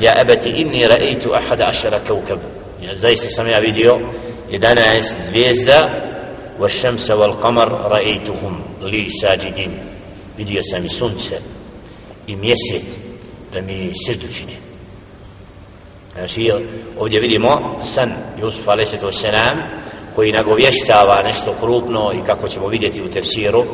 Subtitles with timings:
[0.00, 2.38] ja ebeti inni raitu ahada ašara kaukab
[2.82, 3.98] ja zaista sam ja vidio
[4.50, 5.88] 11 zvijezda
[6.58, 9.72] والشمس والقمر رأيتهم لي ساجدين
[10.38, 11.38] vidio sam i sunce
[12.26, 12.98] i mjesec
[13.52, 14.52] da mi srdu čine
[16.14, 16.52] znači
[16.98, 18.94] ovdje vidimo san Jusuf a.s.
[20.14, 23.64] koji nagovještava nešto krupno i kako ćemo vidjeti u tefsiru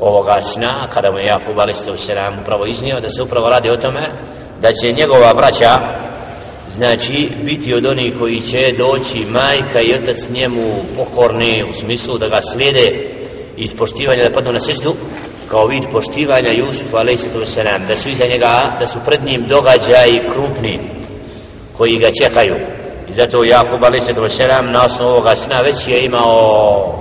[0.00, 2.08] ovoga sna kada mu je Jakub a.s.
[2.42, 4.08] upravo iznio da se upravo radi o tome
[4.62, 5.78] da će njegova braća
[6.70, 12.28] znači biti od onih koji će doći majka i otac njemu pokorni u smislu da
[12.28, 12.92] ga slijede
[13.56, 14.94] iz poštivanja da padnu na seždu
[15.50, 17.56] kao vid poštivanja Jusufa a.s.
[17.88, 20.78] da su iza njega da su pred njim događaji krupni
[21.76, 22.54] koji ga čekaju
[23.08, 24.38] i zato Jakub a.s.
[24.72, 26.94] na osnovu ovoga sna već je imao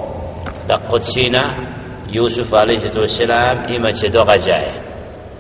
[0.68, 1.50] da kod sina
[2.12, 3.20] Jusufa a.s.
[3.70, 4.85] imaće događaje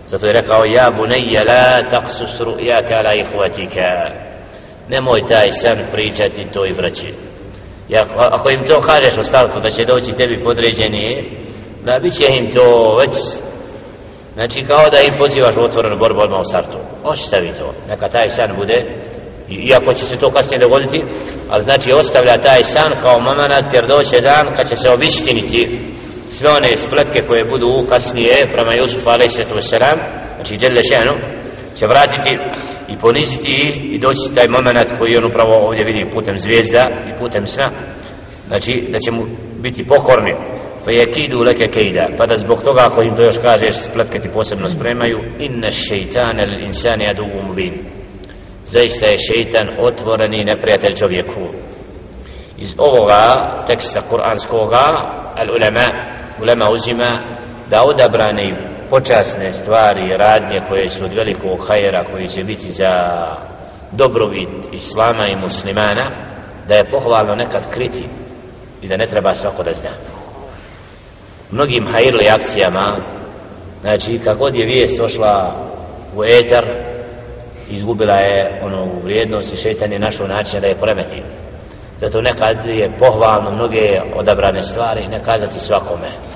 [0.07, 4.11] zato je rekao ja bunayya la taqsus ru'yaka ala ihvatika
[4.89, 7.13] nemoj taj san pričati to i braći.
[7.89, 11.23] Ja, ako im to kažeš u startu da će doći tebi podređeni
[11.85, 13.11] da bit će im to već
[14.33, 16.77] znači kao da im pozivaš u otvorenu borbu odmah u startu.
[17.03, 18.85] Ostavi to, neka taj san bude
[19.49, 21.03] iako će se to kasnije dogoditi
[21.49, 25.79] ali znači ostavlja taj san kao mamanat jer doće dan kad će se obistiniti
[26.29, 29.39] sve one spletke koje budu kasnije prema Jusufu a.s.
[30.35, 31.13] znači Đelle Šenu
[31.75, 32.37] će vratiti
[32.89, 37.19] i poniziti ih i doći taj moment koji on upravo ovdje vidi putem zvijezda i
[37.19, 37.69] putem sna.
[38.47, 39.25] Znači da će mu
[39.59, 40.33] biti pokorni.
[40.85, 42.07] Fa yakidu laka kayda.
[42.17, 45.19] Pa da zbog toga ako im to još kažeš spletke ti posebno spremaju.
[45.39, 47.73] Inna shaytana lil insani adu mubin.
[48.65, 51.47] Zaista je šeitan otvoreni neprijatelj čovjeku.
[52.57, 54.85] Iz ovoga teksta kuranskoga
[55.35, 57.19] al ulama ulema uzima
[57.69, 58.53] da odabrane
[58.89, 63.25] počasne stvari i radnje koje su od velikog hajera koji će biti za
[63.91, 66.05] dobrobit islama i muslimana
[66.67, 68.03] da je pohvalno nekad kriti
[68.81, 69.89] i da ne treba svako da zna.
[71.51, 72.95] Mnogim hajirli akcijama
[73.81, 75.55] znači kako je vijest došla
[76.15, 76.65] u etar
[77.69, 81.21] izgubila je ono vrijednost i šetan je našao način da je premeti
[81.99, 86.34] zato nekad je pohvalno mnoge odabrane stvari ne kazati svakome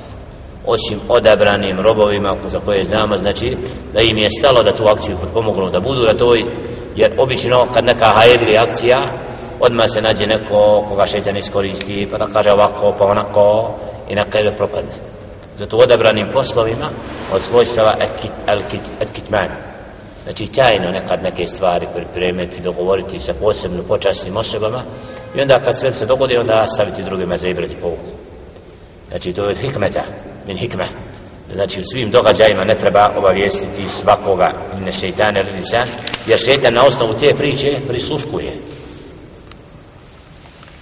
[0.65, 3.57] osim odabranim robovima za koje znamo znači
[3.93, 6.43] da im je stalo da tu akciju pomognu da budu na toj
[6.95, 9.01] jer obično kad neka hajri akcija
[9.59, 13.75] odmah se nađe neko koga šeitan iskoristi pa da kaže ovako pa onako
[14.09, 15.09] i na kraju propadne.
[15.57, 16.89] Zato odabranim poslovima
[17.33, 17.95] od svojstava
[19.01, 19.47] etkitman
[20.23, 24.81] znači tajno nekad neke stvari pripremiti, dogovoriti sa posebno počasnim osobama
[25.35, 28.11] i onda kad sve se dogodi onda staviti drugima za ibrati povuku
[29.09, 30.03] znači to je hikmeta.
[30.49, 30.87] Min hikme
[31.53, 34.51] znači u svim događajima ne treba obavijestiti svakoga
[34.85, 35.87] ne šeitan ili insan
[36.27, 38.53] jer šeitan na osnovu te priče prisluškuje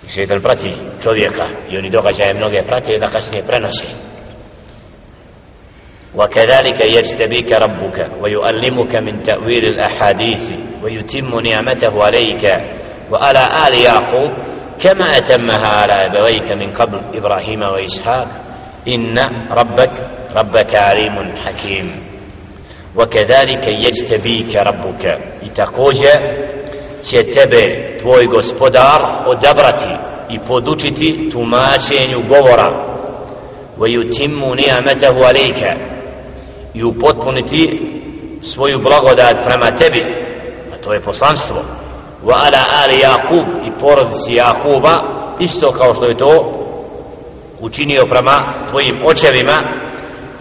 [0.09, 0.73] šeitan prati
[1.03, 3.85] čovjeka i oni događaje mnoge prate da kasnije prenose
[6.15, 10.49] وكذلك يجتبيك ربك ويؤلمك من تأويل الأحاديث
[10.83, 12.61] ويتم نعمته عليك
[13.11, 14.31] وعلى آل يعقوب
[14.81, 18.46] كما أتمها على أبويك من قبل إبراهيم وإسحاق
[18.88, 19.18] إن
[19.50, 19.90] ربك
[20.36, 21.16] ربك عليم
[21.46, 21.90] حكيم
[22.96, 26.12] وكذلك يجتبيك ربك itakođe
[27.04, 29.88] će tebe tvoj gospodar odabrati
[30.30, 32.72] i podučiti tumačenju govora
[33.78, 35.76] ويتم نعمته عليك
[36.74, 37.80] i upotpuniti
[38.42, 40.04] svoju blagodat prema tebi
[40.74, 41.56] a to je poslanstvo
[42.26, 45.02] wa ala ali Jakub i porodici Jakuba
[45.38, 46.52] isto kao što je to
[47.59, 49.59] učinio prema tvojim očevima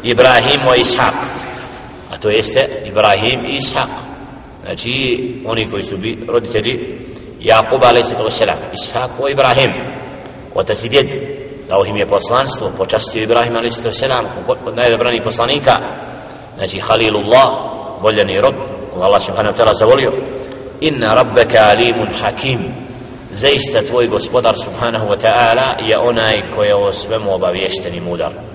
[0.02, 1.14] Ibrahim i Ishak.
[2.10, 3.88] A to jeste Ibrahim i Ishak.
[4.64, 6.98] Znači oni koji su bi roditelji
[7.40, 8.12] Jakub a.s.
[8.74, 9.72] Ishak i Ibrahim.
[10.54, 11.06] Otac i djed.
[11.68, 14.02] Dao im je poslanstvo počastio Ibrahim a.s.
[14.66, 15.78] od najdobranih poslanika.
[16.56, 17.48] Znači Halilullah
[18.00, 18.54] voljeni rob
[19.02, 20.12] Allah subhanahu wa ta'ala zavolio.
[20.80, 22.85] Inna rabbeka alimun hakim
[23.36, 28.45] zaista tvoj gospodar subhanahu wa ta'ala je onaj koji je o svemu obavješten i mudar.